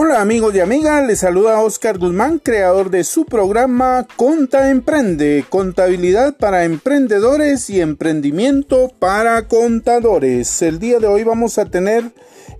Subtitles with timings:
[0.00, 6.36] Hola amigos y amigas, les saluda Oscar Guzmán, creador de su programa Conta Emprende, contabilidad
[6.36, 10.62] para emprendedores y emprendimiento para contadores.
[10.62, 12.12] El día de hoy vamos a tener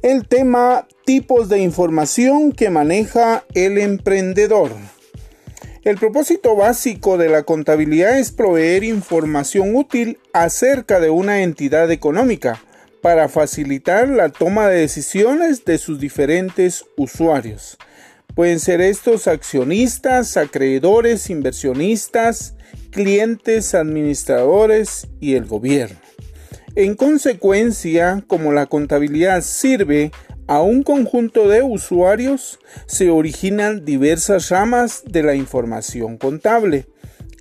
[0.02, 4.72] el tema tipos de información que maneja el emprendedor.
[5.84, 12.60] El propósito básico de la contabilidad es proveer información útil acerca de una entidad económica
[13.00, 17.78] para facilitar la toma de decisiones de sus diferentes usuarios.
[18.34, 22.54] Pueden ser estos accionistas, acreedores, inversionistas,
[22.90, 25.98] clientes, administradores y el gobierno.
[26.76, 30.12] En consecuencia, como la contabilidad sirve
[30.46, 36.86] a un conjunto de usuarios, se originan diversas ramas de la información contable.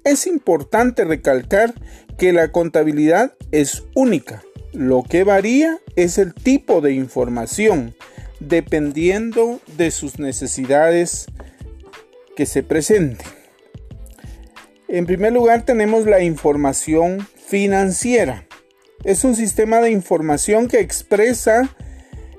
[0.04, 1.74] Es importante recalcar
[2.18, 4.42] que la contabilidad es única
[4.78, 7.96] lo que varía es el tipo de información,
[8.40, 11.26] dependiendo de sus necesidades
[12.36, 13.26] que se presenten.
[14.88, 18.46] En primer lugar tenemos la información financiera.
[19.04, 21.76] Es un sistema de información que expresa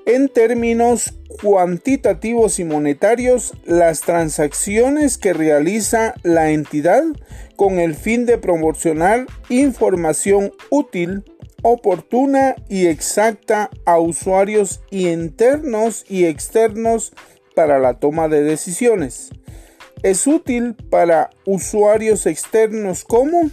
[0.05, 7.03] en términos cuantitativos y monetarios las transacciones que realiza la entidad
[7.57, 11.25] con el fin de proporcionar información útil
[11.61, 17.13] oportuna y exacta a usuarios internos y externos
[17.55, 19.29] para la toma de decisiones.
[20.03, 23.51] Es útil para usuarios externos como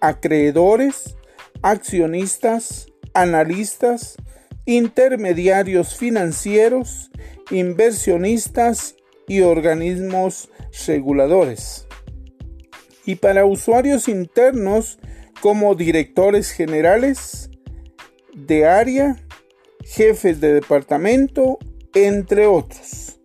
[0.00, 1.16] acreedores,
[1.62, 4.16] accionistas, analistas,
[4.64, 7.10] intermediarios financieros,
[7.50, 8.94] inversionistas
[9.26, 10.50] y organismos
[10.86, 11.86] reguladores.
[13.04, 14.98] Y para usuarios internos
[15.42, 17.50] como directores generales
[18.32, 19.16] de área,
[19.82, 21.58] jefes de departamento,
[21.94, 23.18] entre otros,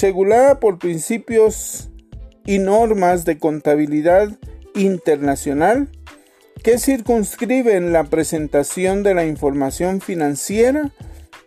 [0.00, 1.90] regulada por principios
[2.44, 4.38] y normas de contabilidad
[4.76, 5.90] internacional
[6.62, 10.92] que circunscriben la presentación de la información financiera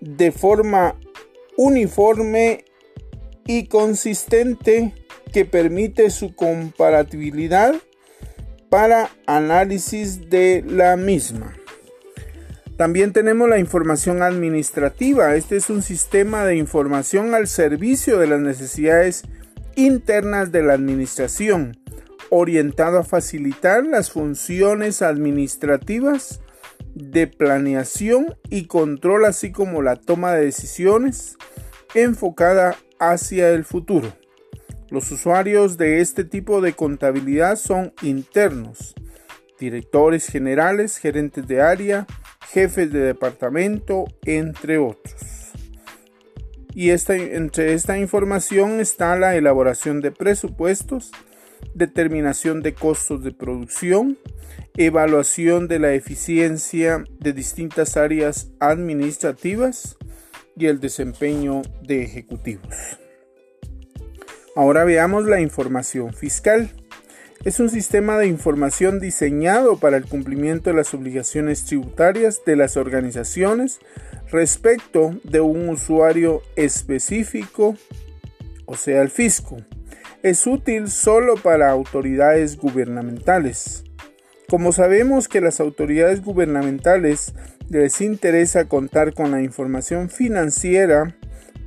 [0.01, 0.99] de forma
[1.55, 2.65] uniforme
[3.47, 4.93] y consistente
[5.31, 7.73] que permite su comparatibilidad
[8.69, 11.53] para análisis de la misma.
[12.77, 15.35] También tenemos la información administrativa.
[15.35, 19.23] Este es un sistema de información al servicio de las necesidades
[19.75, 21.77] internas de la administración,
[22.29, 26.39] orientado a facilitar las funciones administrativas
[26.95, 31.37] de planeación y control, así como la toma de decisiones
[31.95, 34.13] enfocada hacia el futuro.
[34.89, 38.95] Los usuarios de este tipo de contabilidad son internos,
[39.59, 42.07] directores generales, gerentes de área,
[42.47, 45.13] jefes de departamento, entre otros.
[46.73, 51.11] Y entre esta información está la elaboración de presupuestos,
[51.75, 54.17] determinación de costos de producción,
[54.75, 59.97] evaluación de la eficiencia de distintas áreas administrativas
[60.55, 62.99] y el desempeño de ejecutivos.
[64.59, 66.69] Ahora veamos la información fiscal.
[67.45, 72.75] Es un sistema de información diseñado para el cumplimiento de las obligaciones tributarias de las
[72.75, 73.79] organizaciones
[74.29, 77.77] respecto de un usuario específico,
[78.65, 79.55] o sea, el fisco.
[80.23, 83.85] Es útil solo para autoridades gubernamentales.
[84.49, 87.33] Como sabemos que las autoridades gubernamentales
[87.69, 91.15] les interesa contar con la información financiera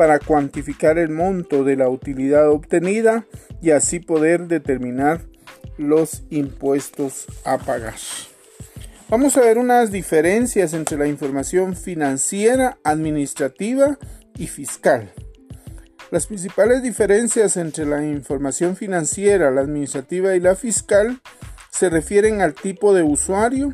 [0.03, 3.25] para cuantificar el monto de la utilidad obtenida
[3.61, 5.21] y así poder determinar
[5.79, 7.95] los impuestos a pagar.
[9.09, 13.97] Vamos a ver unas diferencias entre la información financiera, administrativa
[14.37, 15.13] y fiscal.
[16.11, 21.21] Las principales diferencias entre la información financiera, la administrativa y la fiscal
[21.71, 23.73] se refieren al tipo de usuario,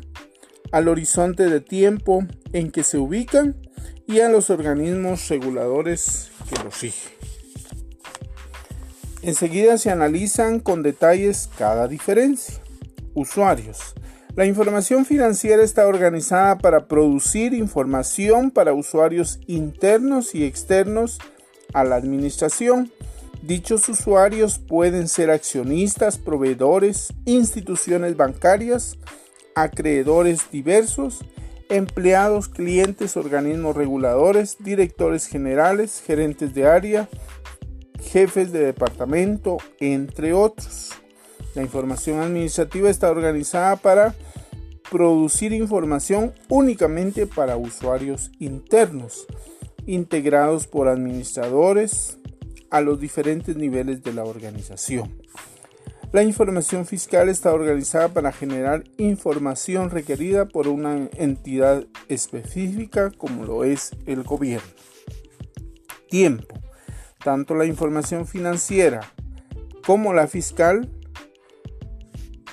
[0.71, 2.23] al horizonte de tiempo
[2.53, 3.55] en que se ubican
[4.09, 7.11] y a los organismos reguladores que los rigen.
[9.21, 12.55] Enseguida se analizan con detalles cada diferencia.
[13.13, 13.93] Usuarios.
[14.35, 21.19] La información financiera está organizada para producir información para usuarios internos y externos
[21.73, 22.91] a la administración.
[23.43, 28.97] Dichos usuarios pueden ser accionistas, proveedores, instituciones bancarias,
[29.53, 31.19] acreedores diversos,
[31.69, 37.07] empleados, clientes, organismos reguladores, directores generales, gerentes de área,
[38.03, 40.91] jefes de departamento, entre otros.
[41.55, 44.15] La información administrativa está organizada para
[44.89, 49.27] producir información únicamente para usuarios internos,
[49.85, 52.17] integrados por administradores,
[52.71, 55.11] a los diferentes niveles de la organización.
[56.11, 63.63] La información fiscal está organizada para generar información requerida por una entidad específica como lo
[63.63, 64.67] es el gobierno.
[66.09, 66.59] Tiempo.
[67.23, 69.01] Tanto la información financiera
[69.85, 70.89] como la fiscal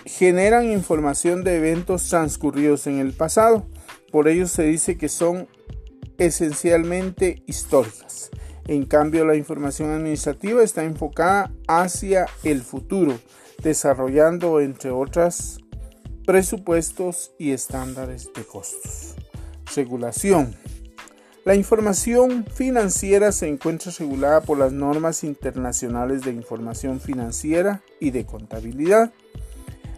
[0.05, 3.67] generan información de eventos transcurridos en el pasado.
[4.13, 5.49] Por ello se dice que son
[6.19, 8.31] esencialmente históricas.
[8.67, 13.19] En cambio, la información administrativa está enfocada hacia el futuro,
[13.63, 15.59] desarrollando, entre otras,
[16.27, 19.15] presupuestos y estándares de costos.
[19.75, 20.55] Regulación.
[21.45, 28.27] La información financiera se encuentra regulada por las normas internacionales de información financiera y de
[28.27, 29.13] contabilidad.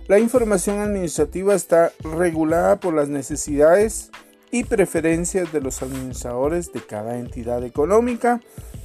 [0.08, 4.10] La información administrativa está regulada por las necesidades
[4.50, 8.40] y preferencias de los administradores de cada entidad económica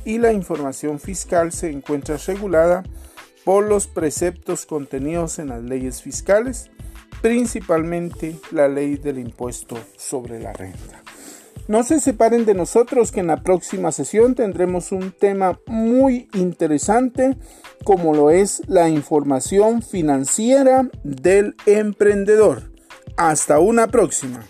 [0.06, 2.84] y la información fiscal se encuentra regulada
[3.44, 6.72] por los preceptos contenidos en las leyes fiscales,
[7.22, 11.02] principalmente la ley del impuesto sobre la renta.
[11.68, 17.38] No se separen de nosotros que en la próxima sesión tendremos un tema muy interesante
[17.86, 22.72] como lo es la información financiera del emprendedor.
[23.16, 24.46] Hasta una próxima.